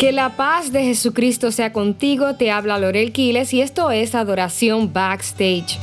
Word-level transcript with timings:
Que 0.00 0.12
la 0.12 0.34
paz 0.34 0.72
de 0.72 0.82
Jesucristo 0.82 1.52
sea 1.52 1.74
contigo, 1.74 2.34
te 2.36 2.50
habla 2.50 2.78
Lorel 2.78 3.12
Quiles 3.12 3.52
y 3.52 3.60
esto 3.60 3.90
es 3.90 4.14
Adoración 4.14 4.94
Backstage. 4.94 5.78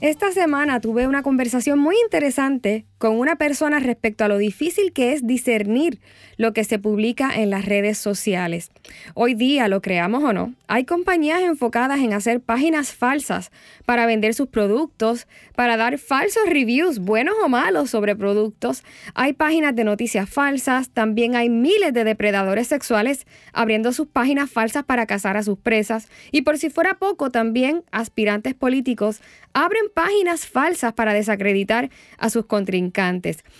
Esta 0.00 0.32
semana 0.32 0.80
tuve 0.80 1.06
una 1.06 1.22
conversación 1.22 1.78
muy 1.78 1.94
interesante 2.02 2.86
con 3.00 3.18
una 3.18 3.36
persona 3.36 3.80
respecto 3.80 4.24
a 4.24 4.28
lo 4.28 4.36
difícil 4.36 4.92
que 4.92 5.14
es 5.14 5.26
discernir 5.26 6.00
lo 6.36 6.52
que 6.52 6.64
se 6.64 6.78
publica 6.78 7.30
en 7.34 7.48
las 7.48 7.64
redes 7.64 7.96
sociales. 7.96 8.70
Hoy 9.14 9.32
día, 9.32 9.68
lo 9.68 9.80
creamos 9.80 10.22
o 10.22 10.34
no, 10.34 10.52
hay 10.68 10.84
compañías 10.84 11.40
enfocadas 11.40 12.00
en 12.00 12.12
hacer 12.12 12.42
páginas 12.42 12.92
falsas 12.92 13.52
para 13.86 14.04
vender 14.04 14.34
sus 14.34 14.48
productos, 14.48 15.26
para 15.56 15.78
dar 15.78 15.96
falsos 15.96 16.42
reviews, 16.46 16.98
buenos 16.98 17.36
o 17.42 17.48
malos, 17.48 17.88
sobre 17.88 18.14
productos. 18.14 18.84
Hay 19.14 19.32
páginas 19.32 19.74
de 19.74 19.84
noticias 19.84 20.28
falsas, 20.28 20.90
también 20.90 21.36
hay 21.36 21.48
miles 21.48 21.94
de 21.94 22.04
depredadores 22.04 22.68
sexuales 22.68 23.26
abriendo 23.54 23.92
sus 23.92 24.08
páginas 24.08 24.50
falsas 24.50 24.84
para 24.84 25.06
cazar 25.06 25.38
a 25.38 25.42
sus 25.42 25.58
presas. 25.58 26.08
Y 26.32 26.42
por 26.42 26.58
si 26.58 26.68
fuera 26.68 26.98
poco, 26.98 27.30
también 27.30 27.82
aspirantes 27.92 28.52
políticos 28.52 29.22
abren 29.54 29.86
páginas 29.92 30.46
falsas 30.46 30.92
para 30.92 31.14
desacreditar 31.14 31.88
a 32.18 32.28
sus 32.28 32.44
contrincantes. 32.44 32.89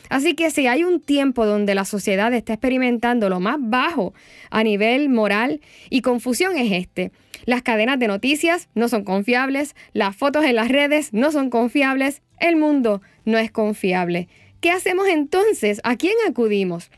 Así 0.09 0.35
que 0.35 0.51
si 0.51 0.67
hay 0.67 0.85
un 0.85 1.01
tiempo 1.01 1.47
donde 1.47 1.75
la 1.75 1.85
sociedad 1.85 2.33
está 2.33 2.55
experimentando 2.55 3.29
lo 3.29 3.41
más 3.41 3.57
bajo 3.59 4.15
a 4.51 4.63
nivel 4.63 5.09
moral 5.09 5.61
y 5.89 6.03
confusión 6.03 6.57
es 6.57 6.73
este. 6.73 7.13
Las 7.47 7.63
cadenas 7.63 7.99
de 7.99 8.09
noticias 8.09 8.69
no 8.75 8.89
son 8.89 9.05
confiables, 9.05 9.75
las 9.93 10.15
fotos 10.15 10.45
en 10.45 10.57
las 10.57 10.69
redes 10.69 11.13
no 11.13 11.33
son 11.33 11.51
confiables, 11.51 12.23
el 12.39 12.57
mundo 12.57 13.01
no 13.25 13.39
es 13.39 13.51
confiable. 13.51 14.29
¿Qué 14.61 14.71
hacemos 14.71 15.09
entonces? 15.09 15.81
¿A 15.85 15.97
quién 15.97 16.15
acudimos? 16.29 16.91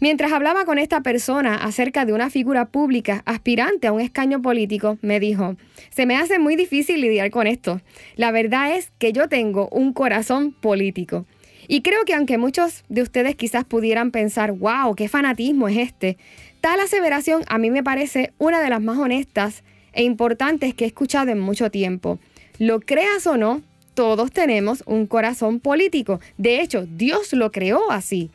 Mientras 0.00 0.30
hablaba 0.32 0.64
con 0.64 0.78
esta 0.78 1.00
persona 1.02 1.56
acerca 1.56 2.04
de 2.04 2.12
una 2.12 2.30
figura 2.30 2.66
pública 2.66 3.22
aspirante 3.26 3.88
a 3.88 3.92
un 3.92 4.00
escaño 4.00 4.40
político, 4.40 4.96
me 5.02 5.18
dijo, 5.18 5.56
se 5.90 6.06
me 6.06 6.16
hace 6.16 6.38
muy 6.38 6.54
difícil 6.54 7.00
lidiar 7.00 7.30
con 7.30 7.48
esto. 7.48 7.80
La 8.14 8.30
verdad 8.30 8.76
es 8.76 8.92
que 8.98 9.12
yo 9.12 9.28
tengo 9.28 9.68
un 9.72 9.92
corazón 9.92 10.52
político. 10.52 11.26
Y 11.68 11.82
creo 11.82 12.04
que 12.06 12.14
aunque 12.14 12.38
muchos 12.38 12.82
de 12.88 13.02
ustedes 13.02 13.36
quizás 13.36 13.64
pudieran 13.64 14.10
pensar, 14.10 14.52
wow, 14.52 14.94
qué 14.96 15.06
fanatismo 15.08 15.68
es 15.68 15.76
este, 15.76 16.16
tal 16.62 16.80
aseveración 16.80 17.44
a 17.46 17.58
mí 17.58 17.70
me 17.70 17.84
parece 17.84 18.32
una 18.38 18.60
de 18.60 18.70
las 18.70 18.80
más 18.80 18.98
honestas 18.98 19.62
e 19.92 20.02
importantes 20.02 20.74
que 20.74 20.84
he 20.84 20.86
escuchado 20.88 21.30
en 21.30 21.38
mucho 21.38 21.70
tiempo. 21.70 22.18
Lo 22.58 22.80
creas 22.80 23.26
o 23.26 23.36
no, 23.36 23.62
todos 23.92 24.32
tenemos 24.32 24.82
un 24.86 25.06
corazón 25.06 25.60
político. 25.60 26.20
De 26.38 26.62
hecho, 26.62 26.86
Dios 26.86 27.34
lo 27.34 27.52
creó 27.52 27.90
así. 27.90 28.30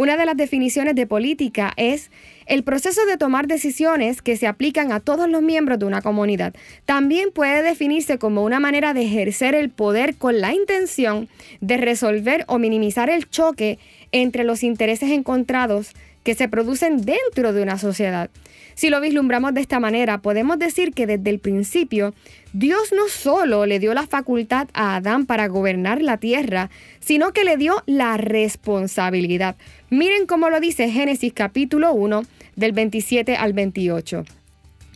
Una 0.00 0.16
de 0.16 0.24
las 0.24 0.38
definiciones 0.38 0.94
de 0.94 1.06
política 1.06 1.74
es 1.76 2.10
el 2.46 2.64
proceso 2.64 3.04
de 3.04 3.18
tomar 3.18 3.46
decisiones 3.46 4.22
que 4.22 4.38
se 4.38 4.46
aplican 4.46 4.92
a 4.92 5.00
todos 5.00 5.28
los 5.28 5.42
miembros 5.42 5.78
de 5.78 5.84
una 5.84 6.00
comunidad. 6.00 6.54
También 6.86 7.32
puede 7.32 7.62
definirse 7.62 8.16
como 8.16 8.42
una 8.42 8.60
manera 8.60 8.94
de 8.94 9.02
ejercer 9.02 9.54
el 9.54 9.68
poder 9.68 10.16
con 10.16 10.40
la 10.40 10.54
intención 10.54 11.28
de 11.60 11.76
resolver 11.76 12.46
o 12.48 12.58
minimizar 12.58 13.10
el 13.10 13.28
choque 13.28 13.78
entre 14.10 14.44
los 14.44 14.62
intereses 14.62 15.10
encontrados 15.10 15.92
que 16.22 16.34
se 16.34 16.48
producen 16.48 17.04
dentro 17.04 17.52
de 17.52 17.62
una 17.62 17.78
sociedad. 17.78 18.30
Si 18.74 18.88
lo 18.88 19.00
vislumbramos 19.00 19.52
de 19.54 19.60
esta 19.60 19.80
manera, 19.80 20.18
podemos 20.18 20.58
decir 20.58 20.92
que 20.92 21.06
desde 21.06 21.30
el 21.30 21.38
principio 21.38 22.14
Dios 22.52 22.92
no 22.92 23.08
solo 23.08 23.66
le 23.66 23.78
dio 23.78 23.92
la 23.94 24.06
facultad 24.06 24.68
a 24.72 24.96
Adán 24.96 25.26
para 25.26 25.48
gobernar 25.48 26.02
la 26.02 26.16
tierra, 26.16 26.70
sino 26.98 27.32
que 27.32 27.44
le 27.44 27.56
dio 27.56 27.82
la 27.86 28.16
responsabilidad. 28.16 29.56
Miren 29.90 30.26
cómo 30.26 30.50
lo 30.50 30.60
dice 30.60 30.90
Génesis 30.90 31.32
capítulo 31.32 31.92
1 31.92 32.22
del 32.56 32.72
27 32.72 33.36
al 33.36 33.52
28. 33.52 34.24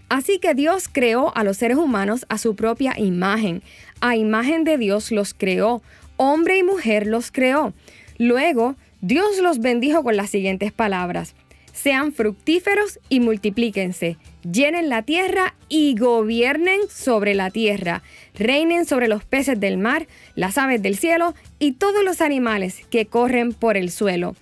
Así 0.08 0.38
que 0.38 0.54
Dios 0.54 0.88
creó 0.90 1.36
a 1.36 1.44
los 1.44 1.56
seres 1.56 1.76
humanos 1.76 2.26
a 2.28 2.38
su 2.38 2.54
propia 2.54 2.94
imagen. 2.98 3.62
A 4.00 4.16
imagen 4.16 4.64
de 4.64 4.78
Dios 4.78 5.10
los 5.10 5.34
creó. 5.34 5.82
Hombre 6.16 6.58
y 6.58 6.62
mujer 6.62 7.06
los 7.06 7.32
creó. 7.32 7.72
Luego, 8.18 8.76
Dios 9.06 9.36
los 9.42 9.58
bendijo 9.58 10.02
con 10.02 10.16
las 10.16 10.30
siguientes 10.30 10.72
palabras. 10.72 11.34
Sean 11.74 12.14
fructíferos 12.14 12.98
y 13.10 13.20
multiplíquense, 13.20 14.16
llenen 14.50 14.88
la 14.88 15.02
tierra 15.02 15.54
y 15.68 15.94
gobiernen 15.94 16.80
sobre 16.88 17.34
la 17.34 17.50
tierra, 17.50 18.02
reinen 18.34 18.86
sobre 18.86 19.08
los 19.08 19.22
peces 19.22 19.60
del 19.60 19.76
mar, 19.76 20.06
las 20.36 20.56
aves 20.56 20.80
del 20.80 20.96
cielo 20.96 21.34
y 21.58 21.72
todos 21.72 22.02
los 22.02 22.22
animales 22.22 22.80
que 22.88 23.04
corren 23.04 23.52
por 23.52 23.76
el 23.76 23.90
suelo. 23.90 24.36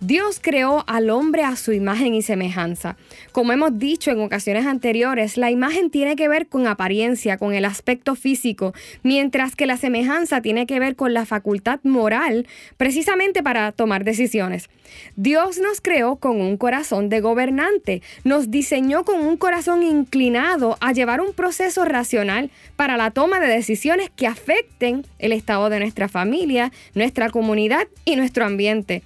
Dios 0.00 0.38
creó 0.40 0.84
al 0.86 1.10
hombre 1.10 1.42
a 1.42 1.56
su 1.56 1.72
imagen 1.72 2.14
y 2.14 2.22
semejanza. 2.22 2.96
Como 3.32 3.52
hemos 3.52 3.80
dicho 3.80 4.12
en 4.12 4.20
ocasiones 4.20 4.64
anteriores, 4.64 5.36
la 5.36 5.50
imagen 5.50 5.90
tiene 5.90 6.14
que 6.14 6.28
ver 6.28 6.46
con 6.46 6.68
apariencia, 6.68 7.36
con 7.36 7.52
el 7.52 7.64
aspecto 7.64 8.14
físico, 8.14 8.74
mientras 9.02 9.56
que 9.56 9.66
la 9.66 9.76
semejanza 9.76 10.40
tiene 10.40 10.66
que 10.66 10.78
ver 10.78 10.94
con 10.94 11.14
la 11.14 11.26
facultad 11.26 11.80
moral, 11.82 12.46
precisamente 12.76 13.42
para 13.42 13.72
tomar 13.72 14.04
decisiones. 14.04 14.70
Dios 15.16 15.58
nos 15.58 15.80
creó 15.80 16.14
con 16.14 16.40
un 16.40 16.58
corazón 16.58 17.08
de 17.08 17.20
gobernante, 17.20 18.00
nos 18.22 18.52
diseñó 18.52 19.04
con 19.04 19.18
un 19.18 19.36
corazón 19.36 19.82
inclinado 19.82 20.78
a 20.80 20.92
llevar 20.92 21.20
un 21.20 21.32
proceso 21.32 21.84
racional 21.84 22.52
para 22.76 22.96
la 22.96 23.10
toma 23.10 23.40
de 23.40 23.48
decisiones 23.48 24.10
que 24.14 24.28
afecten 24.28 25.04
el 25.18 25.32
estado 25.32 25.70
de 25.70 25.80
nuestra 25.80 26.08
familia, 26.08 26.70
nuestra 26.94 27.30
comunidad 27.30 27.88
y 28.04 28.14
nuestro 28.14 28.44
ambiente. 28.44 29.02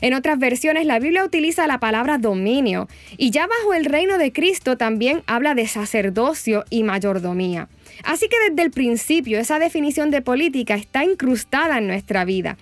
En 0.00 0.14
otras 0.14 0.38
versiones 0.38 0.86
la 0.86 0.98
Biblia 0.98 1.24
utiliza 1.24 1.66
la 1.66 1.80
palabra 1.80 2.18
dominio 2.18 2.88
y 3.16 3.30
ya 3.30 3.46
bajo 3.46 3.74
el 3.74 3.84
reino 3.84 4.18
de 4.18 4.32
Cristo 4.32 4.76
también 4.76 5.22
habla 5.26 5.54
de 5.54 5.66
sacerdocio 5.66 6.64
y 6.70 6.82
mayordomía. 6.82 7.68
Así 8.04 8.28
que 8.28 8.36
desde 8.50 8.62
el 8.62 8.70
principio 8.70 9.38
esa 9.38 9.58
definición 9.58 10.10
de 10.10 10.22
política 10.22 10.74
está 10.74 11.04
incrustada 11.04 11.78
en 11.78 11.86
nuestra 11.86 12.24
vida. 12.24 12.56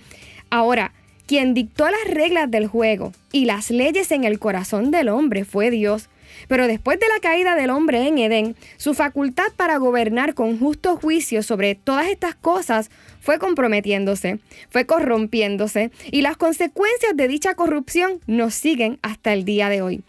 Ahora, 0.50 0.92
quien 1.26 1.54
dictó 1.54 1.88
las 1.88 2.14
reglas 2.14 2.50
del 2.50 2.66
juego 2.66 3.12
y 3.32 3.46
las 3.46 3.70
leyes 3.70 4.12
en 4.12 4.24
el 4.24 4.38
corazón 4.38 4.90
del 4.90 5.08
hombre 5.08 5.44
fue 5.44 5.70
Dios. 5.70 6.08
Pero 6.48 6.66
después 6.66 6.98
de 7.00 7.08
la 7.08 7.20
caída 7.20 7.54
del 7.54 7.70
hombre 7.70 8.06
en 8.06 8.18
Edén, 8.18 8.56
su 8.76 8.94
facultad 8.94 9.52
para 9.56 9.76
gobernar 9.78 10.34
con 10.34 10.58
justo 10.58 10.96
juicio 10.96 11.42
sobre 11.42 11.74
todas 11.74 12.08
estas 12.08 12.34
cosas 12.34 12.90
fue 13.20 13.38
comprometiéndose, 13.38 14.38
fue 14.70 14.86
corrompiéndose 14.86 15.90
y 16.10 16.22
las 16.22 16.36
consecuencias 16.36 17.16
de 17.16 17.28
dicha 17.28 17.54
corrupción 17.54 18.20
nos 18.26 18.54
siguen 18.54 18.98
hasta 19.02 19.32
el 19.32 19.44
día 19.44 19.68
de 19.68 19.82
hoy. 19.82 20.02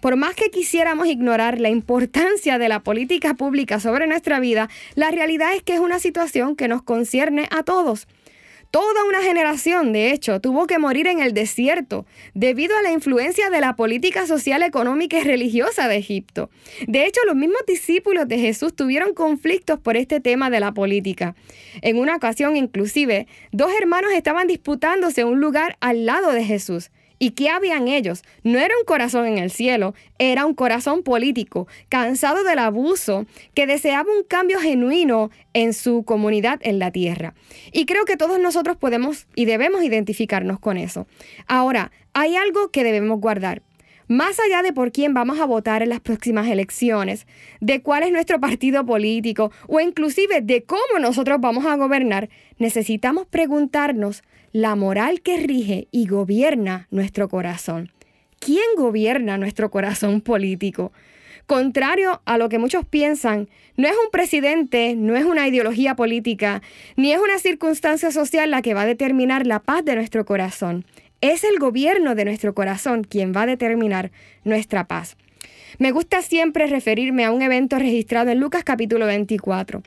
Por 0.00 0.16
más 0.16 0.34
que 0.34 0.50
quisiéramos 0.50 1.06
ignorar 1.06 1.60
la 1.60 1.68
importancia 1.68 2.58
de 2.58 2.68
la 2.68 2.80
política 2.80 3.34
pública 3.34 3.78
sobre 3.78 4.08
nuestra 4.08 4.40
vida, 4.40 4.68
la 4.96 5.12
realidad 5.12 5.54
es 5.54 5.62
que 5.62 5.74
es 5.74 5.80
una 5.80 6.00
situación 6.00 6.56
que 6.56 6.66
nos 6.66 6.82
concierne 6.82 7.46
a 7.52 7.62
todos. 7.62 8.08
Toda 8.72 9.04
una 9.04 9.20
generación, 9.20 9.92
de 9.92 10.12
hecho, 10.12 10.40
tuvo 10.40 10.66
que 10.66 10.78
morir 10.78 11.06
en 11.06 11.20
el 11.20 11.34
desierto 11.34 12.06
debido 12.32 12.74
a 12.74 12.80
la 12.80 12.90
influencia 12.90 13.50
de 13.50 13.60
la 13.60 13.76
política 13.76 14.26
social, 14.26 14.62
económica 14.62 15.18
y 15.18 15.24
religiosa 15.24 15.88
de 15.88 15.96
Egipto. 15.96 16.48
De 16.86 17.04
hecho, 17.04 17.20
los 17.26 17.36
mismos 17.36 17.60
discípulos 17.66 18.26
de 18.28 18.38
Jesús 18.38 18.74
tuvieron 18.74 19.12
conflictos 19.12 19.78
por 19.78 19.98
este 19.98 20.20
tema 20.20 20.48
de 20.48 20.60
la 20.60 20.72
política. 20.72 21.34
En 21.82 21.98
una 21.98 22.16
ocasión, 22.16 22.56
inclusive, 22.56 23.26
dos 23.50 23.70
hermanos 23.78 24.10
estaban 24.14 24.46
disputándose 24.46 25.26
un 25.26 25.38
lugar 25.38 25.76
al 25.80 26.06
lado 26.06 26.32
de 26.32 26.42
Jesús. 26.42 26.90
¿Y 27.22 27.30
qué 27.30 27.50
habían 27.50 27.86
ellos? 27.86 28.24
No 28.42 28.58
era 28.58 28.74
un 28.76 28.84
corazón 28.84 29.26
en 29.26 29.38
el 29.38 29.52
cielo, 29.52 29.94
era 30.18 30.44
un 30.44 30.54
corazón 30.54 31.04
político, 31.04 31.68
cansado 31.88 32.42
del 32.42 32.58
abuso, 32.58 33.26
que 33.54 33.68
deseaba 33.68 34.10
un 34.10 34.24
cambio 34.24 34.58
genuino 34.58 35.30
en 35.52 35.72
su 35.72 36.02
comunidad 36.02 36.58
en 36.64 36.80
la 36.80 36.90
tierra. 36.90 37.34
Y 37.70 37.86
creo 37.86 38.06
que 38.06 38.16
todos 38.16 38.40
nosotros 38.40 38.76
podemos 38.76 39.28
y 39.36 39.44
debemos 39.44 39.84
identificarnos 39.84 40.58
con 40.58 40.76
eso. 40.76 41.06
Ahora, 41.46 41.92
hay 42.12 42.34
algo 42.34 42.72
que 42.72 42.82
debemos 42.82 43.20
guardar. 43.20 43.62
Más 44.08 44.38
allá 44.40 44.62
de 44.62 44.72
por 44.72 44.92
quién 44.92 45.14
vamos 45.14 45.40
a 45.40 45.46
votar 45.46 45.82
en 45.82 45.88
las 45.88 46.00
próximas 46.00 46.48
elecciones, 46.48 47.26
de 47.60 47.82
cuál 47.82 48.02
es 48.02 48.12
nuestro 48.12 48.40
partido 48.40 48.84
político 48.84 49.52
o 49.68 49.80
inclusive 49.80 50.40
de 50.40 50.64
cómo 50.64 50.98
nosotros 51.00 51.38
vamos 51.40 51.66
a 51.66 51.76
gobernar, 51.76 52.28
necesitamos 52.58 53.26
preguntarnos 53.26 54.22
la 54.52 54.74
moral 54.74 55.22
que 55.22 55.38
rige 55.38 55.88
y 55.90 56.06
gobierna 56.06 56.88
nuestro 56.90 57.28
corazón. 57.28 57.90
¿Quién 58.38 58.64
gobierna 58.76 59.38
nuestro 59.38 59.70
corazón 59.70 60.20
político? 60.20 60.92
Contrario 61.46 62.22
a 62.24 62.38
lo 62.38 62.48
que 62.48 62.58
muchos 62.58 62.84
piensan, 62.84 63.48
no 63.76 63.88
es 63.88 63.94
un 63.94 64.10
presidente, 64.10 64.94
no 64.96 65.16
es 65.16 65.24
una 65.24 65.46
ideología 65.48 65.96
política, 65.96 66.62
ni 66.96 67.12
es 67.12 67.20
una 67.20 67.38
circunstancia 67.38 68.10
social 68.10 68.50
la 68.50 68.62
que 68.62 68.74
va 68.74 68.82
a 68.82 68.86
determinar 68.86 69.46
la 69.46 69.60
paz 69.60 69.84
de 69.84 69.96
nuestro 69.96 70.24
corazón. 70.24 70.84
Es 71.22 71.44
el 71.44 71.60
gobierno 71.60 72.16
de 72.16 72.24
nuestro 72.24 72.52
corazón 72.52 73.04
quien 73.04 73.32
va 73.32 73.42
a 73.42 73.46
determinar 73.46 74.10
nuestra 74.42 74.88
paz. 74.88 75.16
Me 75.78 75.92
gusta 75.92 76.20
siempre 76.20 76.66
referirme 76.66 77.24
a 77.24 77.30
un 77.30 77.42
evento 77.42 77.78
registrado 77.78 78.32
en 78.32 78.40
Lucas 78.40 78.64
capítulo 78.64 79.06
24. 79.06 79.84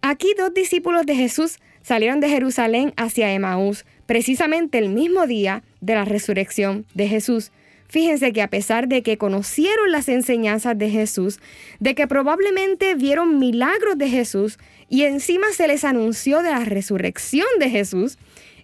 Aquí 0.00 0.28
dos 0.38 0.54
discípulos 0.54 1.04
de 1.04 1.14
Jesús 1.14 1.58
salieron 1.82 2.20
de 2.20 2.30
Jerusalén 2.30 2.94
hacia 2.96 3.34
Emaús, 3.34 3.84
precisamente 4.06 4.78
el 4.78 4.88
mismo 4.88 5.26
día 5.26 5.62
de 5.82 5.94
la 5.94 6.06
resurrección 6.06 6.86
de 6.94 7.06
Jesús. 7.06 7.52
Fíjense 7.88 8.32
que 8.32 8.40
a 8.40 8.48
pesar 8.48 8.88
de 8.88 9.02
que 9.02 9.18
conocieron 9.18 9.92
las 9.92 10.08
enseñanzas 10.08 10.78
de 10.78 10.88
Jesús, 10.88 11.38
de 11.80 11.94
que 11.94 12.06
probablemente 12.06 12.94
vieron 12.94 13.38
milagros 13.38 13.98
de 13.98 14.08
Jesús 14.08 14.58
y 14.88 15.02
encima 15.02 15.48
se 15.52 15.68
les 15.68 15.84
anunció 15.84 16.42
de 16.42 16.50
la 16.50 16.64
resurrección 16.64 17.46
de 17.58 17.68
Jesús, 17.68 18.16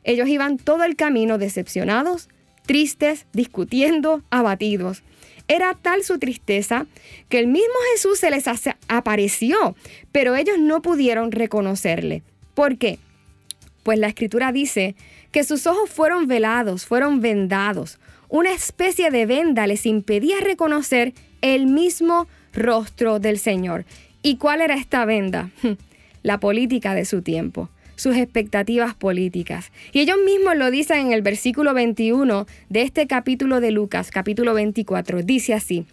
ellos 0.05 0.29
iban 0.29 0.59
todo 0.59 0.85
el 0.85 0.97
camino 0.97 1.39
decepcionados, 1.39 2.29
tristes, 2.67 3.27
discutiendo, 3.33 4.23
abatidos. 4.31 5.03
Era 5.49 5.75
tal 5.75 6.05
su 6.05 6.19
tristeza 6.19 6.87
que 7.29 7.39
el 7.39 7.47
mismo 7.47 7.75
Jesús 7.93 8.19
se 8.19 8.31
les 8.31 8.45
apareció, 8.89 9.77
pero 10.13 10.37
ellos 10.37 10.59
no 10.59 10.81
pudieron 10.81 11.33
reconocerle. 11.33 12.23
¿Por 12.55 12.79
qué? 12.79 12.99
Pues 13.83 13.99
la 13.99 14.09
escritura 14.09 14.53
dice 14.53 14.95
que 15.33 15.45
sus 15.45 15.67
ojos 15.67 15.91
fueron 15.91 16.27
velados, 16.27 16.87
fueron 16.87 17.21
vendados. 17.21 17.99
Una 18.29 18.53
especie 18.53 19.11
de 19.11 19.27
venda 19.27 19.67
les 19.67 19.85
impedía 19.85 20.41
reconocer 20.41 21.13
el 21.43 21.67
mismo 21.67 22.27
rostro 22.55 23.19
del 23.19 23.39
Señor. 23.39 23.85
¿Y 24.23 24.37
cuál 24.37 24.63
era 24.63 24.75
esta 24.75 25.05
venda? 25.05 25.51
La 26.23 26.41
política 26.41 26.95
de 26.95 27.05
su 27.05 27.21
tiempo 27.21 27.69
sus 27.97 28.17
expectativas 28.17 28.95
políticas. 28.95 29.73
Y 29.93 30.01
ellos 30.01 30.19
mismos 30.25 30.57
lo 30.57 30.71
dicen 30.71 30.99
en 30.99 31.13
el 31.13 31.23
versículo 31.23 31.75
21 31.75 32.47
de 32.69 32.83
este 32.83 33.07
capítulo 33.07 33.61
de 33.61 33.71
Lucas, 33.71 34.11
capítulo 34.11 34.55
24. 34.55 35.23
Dice 35.23 35.55
así, 35.55 35.87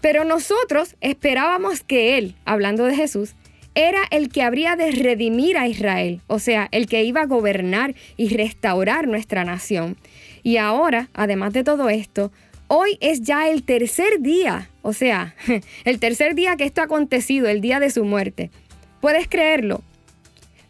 pero 0.00 0.24
nosotros 0.24 0.96
esperábamos 1.00 1.82
que 1.82 2.18
Él, 2.18 2.34
hablando 2.44 2.84
de 2.84 2.94
Jesús, 2.94 3.34
era 3.74 4.02
el 4.10 4.28
que 4.28 4.42
habría 4.42 4.76
de 4.76 4.90
redimir 4.92 5.58
a 5.58 5.66
Israel, 5.66 6.20
o 6.26 6.38
sea, 6.38 6.68
el 6.70 6.86
que 6.86 7.02
iba 7.02 7.22
a 7.22 7.26
gobernar 7.26 7.94
y 8.16 8.28
restaurar 8.36 9.08
nuestra 9.08 9.44
nación. 9.44 9.96
Y 10.42 10.58
ahora, 10.58 11.08
además 11.14 11.52
de 11.52 11.64
todo 11.64 11.88
esto, 11.88 12.30
hoy 12.68 12.98
es 13.00 13.22
ya 13.22 13.48
el 13.48 13.62
tercer 13.64 14.20
día, 14.20 14.70
o 14.82 14.92
sea, 14.92 15.34
el 15.84 15.98
tercer 15.98 16.34
día 16.34 16.56
que 16.56 16.64
esto 16.64 16.82
ha 16.82 16.84
acontecido, 16.84 17.48
el 17.48 17.60
día 17.60 17.80
de 17.80 17.90
su 17.90 18.04
muerte. 18.04 18.50
¿Puedes 19.00 19.28
creerlo? 19.28 19.82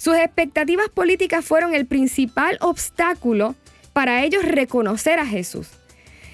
Sus 0.05 0.17
expectativas 0.17 0.91
políticas 0.91 1.47
fueron 1.47 1.75
el 1.75 1.87
principal 1.87 2.59
obstáculo 2.61 3.55
para 3.95 4.23
ellos 4.23 4.45
reconocer 4.45 5.19
a 5.19 5.25
Jesús. 5.25 5.69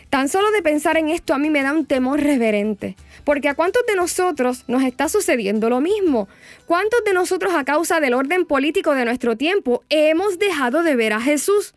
Tan 0.08 0.28
solo 0.28 0.50
de 0.50 0.60
pensar 0.60 0.96
en 0.96 1.08
esto 1.08 1.34
a 1.34 1.38
mí 1.38 1.50
me 1.50 1.62
da 1.62 1.72
un 1.72 1.86
temor 1.86 2.20
reverente, 2.20 2.96
porque 3.22 3.48
a 3.48 3.54
cuántos 3.54 3.86
de 3.86 3.94
nosotros 3.94 4.64
nos 4.66 4.82
está 4.82 5.08
sucediendo 5.08 5.70
lo 5.70 5.80
mismo. 5.80 6.28
¿Cuántos 6.66 7.04
de 7.04 7.12
nosotros 7.12 7.54
a 7.54 7.62
causa 7.62 8.00
del 8.00 8.14
orden 8.14 8.44
político 8.44 8.92
de 8.96 9.04
nuestro 9.04 9.36
tiempo 9.36 9.84
hemos 9.88 10.40
dejado 10.40 10.82
de 10.82 10.96
ver 10.96 11.12
a 11.12 11.20
Jesús? 11.20 11.72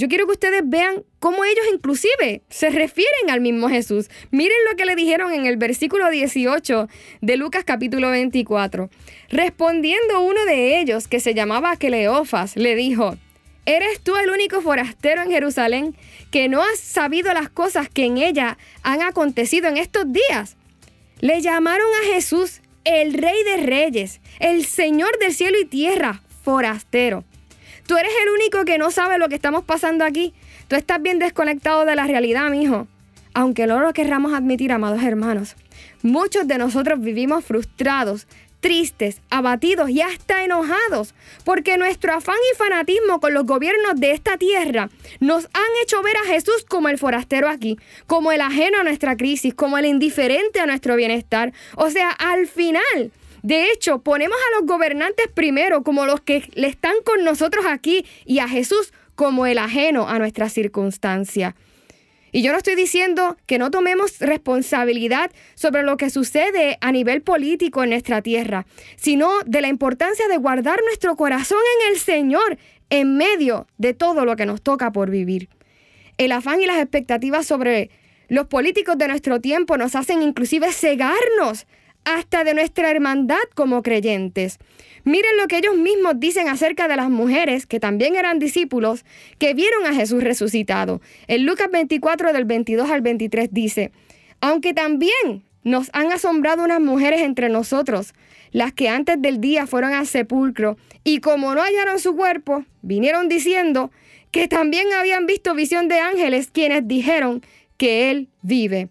Yo 0.00 0.08
quiero 0.08 0.24
que 0.24 0.32
ustedes 0.32 0.62
vean 0.64 1.04
cómo 1.18 1.44
ellos 1.44 1.66
inclusive 1.74 2.40
se 2.48 2.70
refieren 2.70 3.28
al 3.28 3.42
mismo 3.42 3.68
Jesús. 3.68 4.08
Miren 4.30 4.56
lo 4.66 4.74
que 4.74 4.86
le 4.86 4.96
dijeron 4.96 5.30
en 5.34 5.44
el 5.44 5.58
versículo 5.58 6.08
18 6.08 6.88
de 7.20 7.36
Lucas 7.36 7.64
capítulo 7.66 8.08
24. 8.08 8.88
Respondiendo 9.28 10.22
uno 10.22 10.42
de 10.46 10.80
ellos, 10.80 11.06
que 11.06 11.20
se 11.20 11.34
llamaba 11.34 11.76
Cleofas, 11.76 12.56
le 12.56 12.76
dijo, 12.76 13.18
¿Eres 13.66 14.00
tú 14.00 14.16
el 14.16 14.30
único 14.30 14.62
forastero 14.62 15.20
en 15.20 15.32
Jerusalén 15.32 15.94
que 16.30 16.48
no 16.48 16.62
has 16.62 16.78
sabido 16.78 17.34
las 17.34 17.50
cosas 17.50 17.90
que 17.90 18.06
en 18.06 18.16
ella 18.16 18.56
han 18.82 19.02
acontecido 19.02 19.68
en 19.68 19.76
estos 19.76 20.10
días? 20.10 20.56
Le 21.20 21.42
llamaron 21.42 21.88
a 22.02 22.14
Jesús 22.14 22.62
el 22.84 23.12
Rey 23.12 23.44
de 23.44 23.58
Reyes, 23.58 24.22
el 24.38 24.64
Señor 24.64 25.18
del 25.18 25.34
cielo 25.34 25.60
y 25.60 25.66
tierra, 25.66 26.22
forastero. 26.42 27.22
Tú 27.90 27.96
eres 27.96 28.12
el 28.22 28.30
único 28.30 28.64
que 28.64 28.78
no 28.78 28.92
sabe 28.92 29.18
lo 29.18 29.28
que 29.28 29.34
estamos 29.34 29.64
pasando 29.64 30.04
aquí. 30.04 30.32
Tú 30.68 30.76
estás 30.76 31.02
bien 31.02 31.18
desconectado 31.18 31.84
de 31.84 31.96
la 31.96 32.06
realidad, 32.06 32.48
mijo. 32.48 32.86
Aunque 33.34 33.66
no 33.66 33.80
lo 33.80 33.92
querramos 33.92 34.32
admitir, 34.32 34.70
amados 34.70 35.02
hermanos, 35.02 35.56
muchos 36.00 36.46
de 36.46 36.56
nosotros 36.56 37.00
vivimos 37.00 37.44
frustrados, 37.44 38.28
tristes, 38.60 39.20
abatidos 39.28 39.90
y 39.90 40.02
hasta 40.02 40.44
enojados, 40.44 41.16
porque 41.44 41.78
nuestro 41.78 42.12
afán 42.12 42.36
y 42.52 42.56
fanatismo 42.56 43.18
con 43.18 43.34
los 43.34 43.44
gobiernos 43.44 43.96
de 43.96 44.12
esta 44.12 44.36
tierra 44.36 44.88
nos 45.18 45.46
han 45.46 45.82
hecho 45.82 46.00
ver 46.00 46.16
a 46.18 46.28
Jesús 46.28 46.64
como 46.68 46.90
el 46.90 46.98
forastero 46.98 47.48
aquí, 47.48 47.76
como 48.06 48.30
el 48.30 48.40
ajeno 48.40 48.78
a 48.78 48.84
nuestra 48.84 49.16
crisis, 49.16 49.52
como 49.52 49.78
el 49.78 49.86
indiferente 49.86 50.60
a 50.60 50.66
nuestro 50.66 50.94
bienestar. 50.94 51.52
O 51.74 51.90
sea, 51.90 52.10
al 52.10 52.46
final 52.46 53.10
de 53.42 53.70
hecho, 53.70 54.00
ponemos 54.02 54.36
a 54.36 54.60
los 54.60 54.68
gobernantes 54.68 55.28
primero 55.28 55.82
como 55.82 56.06
los 56.06 56.20
que 56.20 56.44
le 56.54 56.66
están 56.66 56.94
con 57.04 57.24
nosotros 57.24 57.64
aquí 57.66 58.04
y 58.24 58.38
a 58.40 58.48
Jesús 58.48 58.92
como 59.14 59.46
el 59.46 59.58
ajeno 59.58 60.08
a 60.08 60.18
nuestra 60.18 60.48
circunstancia. 60.48 61.54
Y 62.32 62.42
yo 62.42 62.52
no 62.52 62.58
estoy 62.58 62.76
diciendo 62.76 63.36
que 63.46 63.58
no 63.58 63.70
tomemos 63.70 64.18
responsabilidad 64.20 65.32
sobre 65.54 65.82
lo 65.82 65.96
que 65.96 66.10
sucede 66.10 66.78
a 66.80 66.92
nivel 66.92 67.22
político 67.22 67.82
en 67.82 67.90
nuestra 67.90 68.22
tierra, 68.22 68.66
sino 68.96 69.30
de 69.46 69.60
la 69.60 69.68
importancia 69.68 70.28
de 70.28 70.36
guardar 70.36 70.80
nuestro 70.84 71.16
corazón 71.16 71.58
en 71.80 71.92
el 71.92 71.98
Señor 71.98 72.56
en 72.88 73.16
medio 73.16 73.66
de 73.78 73.94
todo 73.94 74.24
lo 74.24 74.36
que 74.36 74.46
nos 74.46 74.62
toca 74.62 74.92
por 74.92 75.10
vivir. 75.10 75.48
El 76.18 76.32
afán 76.32 76.60
y 76.60 76.66
las 76.66 76.78
expectativas 76.78 77.46
sobre 77.46 77.90
los 78.28 78.46
políticos 78.46 78.96
de 78.96 79.08
nuestro 79.08 79.40
tiempo 79.40 79.76
nos 79.76 79.96
hacen 79.96 80.22
inclusive 80.22 80.70
cegarnos 80.72 81.66
hasta 82.04 82.44
de 82.44 82.54
nuestra 82.54 82.90
hermandad 82.90 83.38
como 83.54 83.82
creyentes. 83.82 84.58
Miren 85.04 85.36
lo 85.38 85.46
que 85.46 85.58
ellos 85.58 85.76
mismos 85.76 86.14
dicen 86.18 86.48
acerca 86.48 86.88
de 86.88 86.96
las 86.96 87.10
mujeres, 87.10 87.66
que 87.66 87.80
también 87.80 88.16
eran 88.16 88.38
discípulos, 88.38 89.04
que 89.38 89.54
vieron 89.54 89.86
a 89.86 89.94
Jesús 89.94 90.22
resucitado. 90.22 91.00
En 91.26 91.46
Lucas 91.46 91.70
24 91.70 92.32
del 92.32 92.44
22 92.44 92.90
al 92.90 93.00
23 93.00 93.48
dice, 93.50 93.92
aunque 94.40 94.74
también 94.74 95.44
nos 95.62 95.90
han 95.92 96.12
asombrado 96.12 96.64
unas 96.64 96.80
mujeres 96.80 97.22
entre 97.22 97.48
nosotros, 97.48 98.14
las 98.52 98.72
que 98.72 98.88
antes 98.88 99.20
del 99.20 99.40
día 99.40 99.66
fueron 99.66 99.92
al 99.92 100.06
sepulcro, 100.06 100.76
y 101.04 101.20
como 101.20 101.54
no 101.54 101.62
hallaron 101.62 101.98
su 101.98 102.16
cuerpo, 102.16 102.64
vinieron 102.82 103.28
diciendo 103.28 103.90
que 104.30 104.48
también 104.48 104.92
habían 104.92 105.26
visto 105.26 105.54
visión 105.54 105.88
de 105.88 106.00
ángeles 106.00 106.50
quienes 106.52 106.86
dijeron 106.86 107.42
que 107.76 108.10
Él 108.10 108.28
vive. 108.42 108.88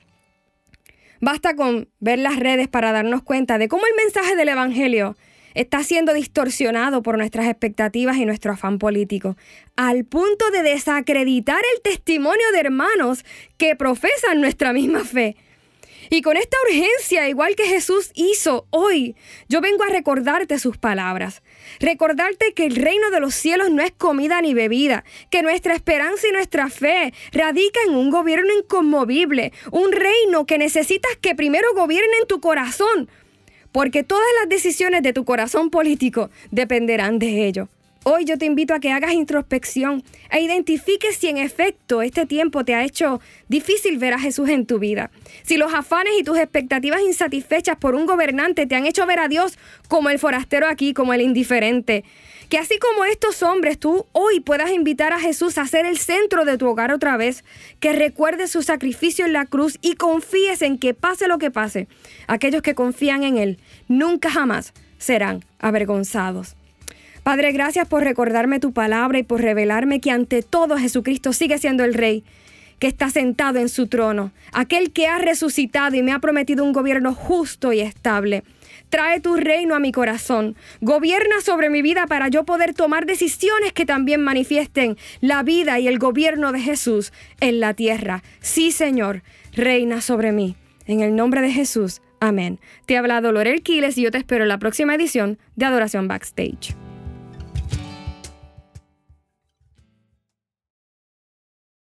Basta 1.22 1.56
con 1.56 1.90
ver 2.00 2.20
las 2.20 2.38
redes 2.38 2.68
para 2.68 2.92
darnos 2.92 3.24
cuenta 3.24 3.58
de 3.58 3.68
cómo 3.68 3.84
el 3.86 4.04
mensaje 4.04 4.36
del 4.36 4.50
Evangelio 4.50 5.18
está 5.54 5.84
siendo 5.84 6.14
distorsionado 6.14 7.02
por 7.02 7.18
nuestras 7.18 7.48
expectativas 7.48 8.18
y 8.18 8.26
nuestro 8.26 8.54
afán 8.54 8.78
político, 8.80 9.36
al 9.76 10.06
punto 10.06 10.50
de 10.52 10.64
desacreditar 10.64 11.62
el 11.76 11.82
testimonio 11.82 12.46
de 12.54 12.60
hermanos 12.60 13.26
que 13.58 13.76
profesan 13.76 14.40
nuestra 14.40 14.72
misma 14.74 15.04
fe. 15.04 15.36
Y 16.10 16.22
con 16.22 16.38
esta 16.38 16.58
urgencia, 16.68 17.30
igual 17.30 17.56
que 17.56 17.66
Jesús 17.66 18.12
hizo 18.16 18.66
hoy, 18.72 19.16
yo 19.48 19.62
vengo 19.62 19.84
a 19.84 19.90
recordarte 19.90 20.58
sus 20.58 20.78
palabras. 20.78 21.44
Recordarte 21.80 22.54
que 22.54 22.66
el 22.66 22.76
reino 22.76 23.12
de 23.12 23.20
los 23.20 23.36
cielos 23.36 23.70
no 23.70 23.84
es 23.84 23.92
comida 23.92 24.42
ni 24.42 24.54
bebida, 24.54 25.04
que 25.30 25.44
nuestra 25.44 25.76
esperanza 25.76 26.28
y 26.28 26.32
nuestra 26.32 26.70
fe 26.70 27.14
radica 27.32 27.80
en 27.88 27.94
un 27.94 28.10
gobierno 28.10 28.52
inconmovible, 28.58 29.54
un 29.72 29.92
reino 29.92 30.46
que 30.46 30.58
necesitas 30.58 31.16
que 31.22 31.36
primero 31.36 31.68
gobierne 31.76 32.18
en 32.22 32.28
tu 32.28 32.42
corazón, 32.42 33.08
porque 33.72 34.04
todas 34.04 34.28
las 34.40 34.50
decisiones 34.50 35.04
de 35.04 35.14
tu 35.14 35.26
corazón 35.26 35.70
político 35.70 36.32
dependerán 36.50 37.20
de 37.20 37.46
ello. 37.46 37.70
Hoy 38.04 38.24
yo 38.24 38.38
te 38.38 38.46
invito 38.46 38.74
a 38.74 38.80
que 38.80 38.94
hagas 38.94 39.12
introspección 39.12 40.04
e 40.32 40.40
identifiques 40.40 41.18
si 41.18 41.28
en 41.28 41.38
efecto 41.38 42.02
este 42.02 42.26
tiempo 42.26 42.64
te 42.64 42.74
ha 42.74 42.86
hecho 42.86 43.20
difícil 43.50 43.98
ver 43.98 44.14
a 44.14 44.20
Jesús 44.20 44.48
en 44.48 44.66
tu 44.66 44.80
vida. 44.80 45.12
Si 45.44 45.58
los 45.58 45.74
afanes 45.74 46.14
y 46.18 46.24
tus 46.24 46.38
expectativas 46.38 47.02
insatisfechas 47.02 47.76
por 47.76 47.96
un 47.96 48.06
gobernante 48.06 48.66
te 48.66 48.76
han 48.76 48.86
hecho 48.86 49.06
ver 49.06 49.20
a 49.20 49.28
Dios 49.28 49.60
como 49.90 50.10
el 50.10 50.18
forastero 50.18 50.68
aquí, 50.68 50.94
como 50.94 51.14
el 51.14 51.20
indiferente. 51.20 52.06
Que 52.48 52.58
así 52.58 52.80
como 52.80 53.04
estos 53.04 53.44
hombres, 53.44 53.78
tú 53.78 54.06
hoy 54.14 54.40
puedas 54.40 54.72
invitar 54.72 55.12
a 55.12 55.20
Jesús 55.20 55.58
a 55.58 55.68
ser 55.68 55.86
el 55.86 55.98
centro 55.98 56.46
de 56.46 56.58
tu 56.58 56.68
hogar 56.68 56.94
otra 56.94 57.18
vez, 57.18 57.44
que 57.82 57.92
recuerdes 57.92 58.50
su 58.50 58.64
sacrificio 58.64 59.26
en 59.26 59.34
la 59.34 59.46
cruz 59.46 59.78
y 59.82 59.96
confíes 59.96 60.62
en 60.62 60.80
que 60.80 60.94
pase 60.94 61.28
lo 61.28 61.38
que 61.38 61.52
pase, 61.52 61.88
aquellos 62.28 62.62
que 62.62 62.76
confían 62.76 63.24
en 63.24 63.38
Él 63.38 63.60
nunca 63.88 64.32
jamás 64.32 64.74
serán 64.98 65.44
avergonzados. 65.60 66.56
Padre, 67.30 67.52
gracias 67.52 67.88
por 67.88 68.04
recordarme 68.04 68.60
tu 68.60 68.74
palabra 68.74 69.20
y 69.20 69.24
por 69.24 69.40
revelarme 69.40 70.00
que 70.00 70.10
ante 70.10 70.42
todo 70.42 70.80
Jesucristo 70.80 71.32
sigue 71.32 71.60
siendo 71.60 71.84
el 71.84 71.94
Rey 71.94 72.24
que 72.80 72.88
está 72.88 73.12
sentado 73.12 73.60
en 73.60 73.70
su 73.70 73.86
trono, 73.86 74.32
aquel 74.52 74.92
que 74.92 75.06
ha 75.06 75.20
resucitado 75.20 75.96
y 75.96 76.02
me 76.02 76.12
ha 76.12 76.18
prometido 76.18 76.64
un 76.64 76.74
gobierno 76.74 77.14
justo 77.14 77.72
y 77.72 77.82
estable. 77.82 78.42
Trae 78.90 79.20
tu 79.20 79.36
reino 79.36 79.76
a 79.76 79.80
mi 79.80 79.92
corazón. 79.92 80.56
Gobierna 80.82 81.40
sobre 81.42 81.70
mi 81.70 81.84
vida 81.84 82.08
para 82.08 82.30
yo 82.30 82.46
poder 82.46 82.74
tomar 82.74 83.06
decisiones 83.06 83.74
que 83.74 83.86
también 83.86 84.24
manifiesten 84.24 84.98
la 85.22 85.44
vida 85.44 85.78
y 85.78 85.88
el 85.88 86.00
gobierno 86.00 86.52
de 86.52 86.62
Jesús 86.62 87.14
en 87.42 87.60
la 87.60 87.76
tierra. 87.76 88.24
Sí, 88.40 88.72
Señor, 88.72 89.22
reina 89.54 90.02
sobre 90.02 90.32
mí. 90.32 90.56
En 90.88 91.02
el 91.02 91.16
nombre 91.16 91.44
de 91.44 91.52
Jesús. 91.52 92.02
Amén. 92.20 92.60
Te 92.88 92.96
ha 92.96 93.02
hablado 93.02 93.32
Lorel 93.32 93.62
Quiles 93.62 94.00
y 94.00 94.02
yo 94.02 94.10
te 94.10 94.18
espero 94.18 94.46
en 94.46 94.50
la 94.50 94.58
próxima 94.58 94.96
edición 94.96 95.38
de 95.56 95.66
Adoración 95.66 96.08
Backstage. 96.08 96.76